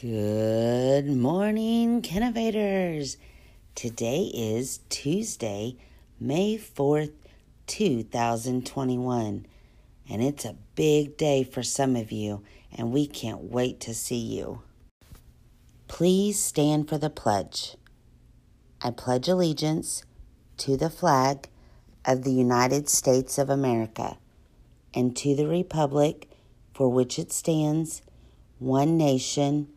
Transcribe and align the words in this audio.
Good 0.00 1.08
morning, 1.08 2.00
Kinnovators. 2.00 3.18
Today 3.74 4.30
is 4.32 4.80
Tuesday, 4.88 5.76
May 6.18 6.56
4th, 6.56 7.12
2021, 7.66 9.46
and 10.08 10.22
it's 10.22 10.46
a 10.46 10.56
big 10.74 11.18
day 11.18 11.44
for 11.44 11.62
some 11.62 11.96
of 11.96 12.10
you, 12.10 12.42
and 12.72 12.92
we 12.92 13.06
can't 13.06 13.42
wait 13.42 13.78
to 13.80 13.92
see 13.92 14.16
you. 14.16 14.62
Please 15.86 16.38
stand 16.38 16.88
for 16.88 16.96
the 16.96 17.10
pledge. 17.10 17.76
I 18.80 18.92
pledge 18.92 19.28
allegiance 19.28 20.04
to 20.58 20.78
the 20.78 20.88
flag 20.88 21.50
of 22.06 22.24
the 22.24 22.32
United 22.32 22.88
States 22.88 23.36
of 23.36 23.50
America 23.50 24.16
and 24.94 25.14
to 25.18 25.36
the 25.36 25.46
republic 25.46 26.26
for 26.72 26.88
which 26.88 27.18
it 27.18 27.30
stands, 27.30 28.00
one 28.58 28.96
nation, 28.96 29.68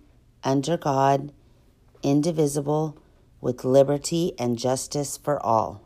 under 0.44 0.78
God, 0.78 1.32
indivisible, 2.02 2.98
with 3.42 3.64
liberty 3.64 4.34
and 4.40 4.58
justice 4.58 5.18
for 5.18 5.44
all. 5.46 5.82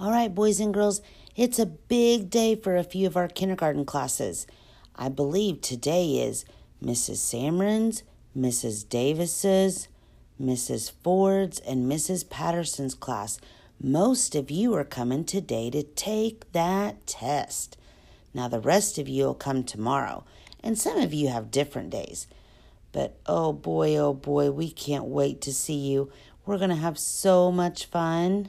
All 0.00 0.12
right, 0.12 0.34
boys 0.34 0.60
and 0.60 0.72
girls, 0.72 1.00
it's 1.36 1.58
a 1.58 1.66
big 1.66 2.30
day 2.30 2.54
for 2.54 2.76
a 2.76 2.84
few 2.84 3.06
of 3.06 3.16
our 3.16 3.28
kindergarten 3.28 3.84
classes. 3.84 4.46
I 4.94 5.08
believe 5.08 5.60
today 5.60 6.18
is 6.18 6.44
Mrs. 6.84 7.16
Samron's, 7.16 8.02
Mrs. 8.36 8.88
Davis's, 8.88 9.88
Mrs. 10.40 10.92
Ford's, 11.02 11.58
and 11.60 11.90
Mrs. 11.90 12.28
Patterson's 12.28 12.94
class. 12.94 13.38
Most 13.80 14.34
of 14.34 14.50
you 14.50 14.74
are 14.74 14.84
coming 14.84 15.24
today 15.24 15.70
to 15.70 15.84
take 15.84 16.50
that 16.50 17.06
test. 17.06 17.76
Now, 18.34 18.48
the 18.48 18.58
rest 18.58 18.98
of 18.98 19.08
you 19.08 19.26
will 19.26 19.34
come 19.34 19.62
tomorrow, 19.62 20.24
and 20.64 20.76
some 20.76 20.98
of 20.98 21.14
you 21.14 21.28
have 21.28 21.52
different 21.52 21.90
days. 21.90 22.26
But 22.90 23.16
oh 23.26 23.52
boy, 23.52 23.96
oh 23.96 24.14
boy, 24.14 24.50
we 24.50 24.70
can't 24.70 25.04
wait 25.04 25.40
to 25.42 25.52
see 25.52 25.76
you. 25.76 26.10
We're 26.44 26.58
going 26.58 26.70
to 26.70 26.76
have 26.76 26.98
so 26.98 27.52
much 27.52 27.86
fun. 27.86 28.48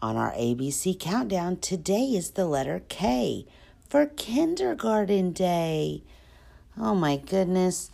On 0.00 0.16
our 0.16 0.32
ABC 0.32 0.98
countdown, 0.98 1.58
today 1.58 2.06
is 2.06 2.30
the 2.30 2.46
letter 2.46 2.82
K 2.88 3.46
for 3.88 4.06
Kindergarten 4.06 5.30
Day. 5.30 6.02
Oh 6.76 6.96
my 6.96 7.18
goodness, 7.18 7.90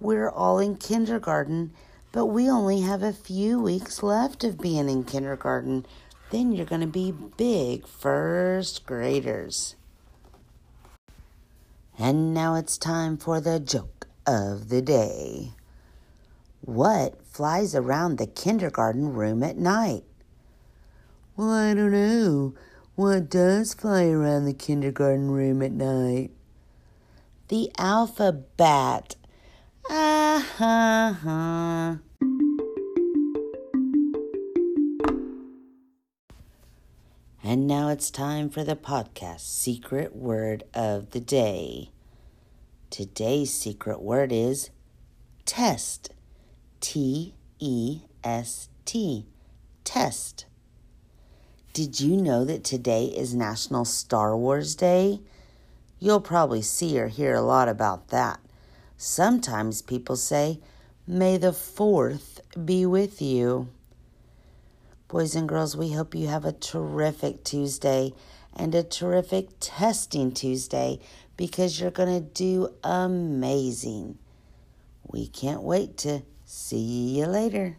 we're 0.00 0.28
all 0.28 0.58
in 0.58 0.76
kindergarten 0.76 1.72
but 2.18 2.26
we 2.26 2.50
only 2.50 2.80
have 2.80 3.00
a 3.04 3.12
few 3.12 3.60
weeks 3.60 4.02
left 4.02 4.42
of 4.42 4.60
being 4.60 4.88
in 4.88 5.04
kindergarten. 5.04 5.86
Then 6.32 6.50
you're 6.50 6.66
going 6.66 6.80
to 6.80 6.88
be 6.88 7.12
big 7.12 7.86
first 7.86 8.84
graders. 8.84 9.76
And 11.96 12.34
now 12.34 12.56
it's 12.56 12.76
time 12.76 13.18
for 13.18 13.40
the 13.40 13.60
joke 13.60 14.08
of 14.26 14.68
the 14.68 14.82
day. 14.82 15.52
What 16.60 17.24
flies 17.24 17.76
around 17.76 18.18
the 18.18 18.26
kindergarten 18.26 19.12
room 19.12 19.44
at 19.44 19.56
night? 19.56 20.02
Well, 21.36 21.52
I 21.52 21.72
don't 21.72 21.92
know. 21.92 22.52
What 22.96 23.30
does 23.30 23.74
fly 23.74 24.06
around 24.06 24.46
the 24.46 24.54
kindergarten 24.54 25.30
room 25.30 25.62
at 25.62 25.70
night? 25.70 26.32
The 27.46 27.70
alphabet. 27.78 29.14
Ah 29.88 30.44
ha 30.58 31.16
ha. 31.22 31.98
And 37.48 37.66
now 37.66 37.88
it's 37.88 38.10
time 38.10 38.50
for 38.50 38.62
the 38.62 38.76
podcast 38.76 39.40
secret 39.40 40.14
word 40.14 40.64
of 40.74 41.12
the 41.12 41.20
day. 41.20 41.88
Today's 42.90 43.54
secret 43.54 44.02
word 44.02 44.32
is 44.32 44.68
test. 45.46 46.12
T 46.80 47.32
E 47.58 48.02
S 48.22 48.68
T. 48.84 49.24
Test. 49.82 50.44
Did 51.72 52.00
you 52.00 52.18
know 52.18 52.44
that 52.44 52.64
today 52.64 53.06
is 53.06 53.34
National 53.34 53.86
Star 53.86 54.36
Wars 54.36 54.74
Day? 54.74 55.22
You'll 55.98 56.20
probably 56.20 56.60
see 56.60 57.00
or 57.00 57.08
hear 57.08 57.34
a 57.34 57.40
lot 57.40 57.70
about 57.70 58.08
that. 58.08 58.40
Sometimes 58.98 59.80
people 59.80 60.16
say, 60.16 60.60
May 61.06 61.38
the 61.38 61.52
4th 61.52 62.40
be 62.66 62.84
with 62.84 63.22
you. 63.22 63.68
Boys 65.08 65.34
and 65.34 65.48
girls, 65.48 65.74
we 65.74 65.92
hope 65.92 66.14
you 66.14 66.26
have 66.26 66.44
a 66.44 66.52
terrific 66.52 67.42
Tuesday 67.42 68.12
and 68.54 68.74
a 68.74 68.82
terrific 68.82 69.48
testing 69.58 70.32
Tuesday 70.32 71.00
because 71.34 71.80
you're 71.80 71.90
going 71.90 72.14
to 72.14 72.20
do 72.20 72.74
amazing. 72.84 74.18
We 75.06 75.26
can't 75.26 75.62
wait 75.62 75.96
to 75.98 76.24
see 76.44 77.16
you 77.16 77.24
later. 77.24 77.78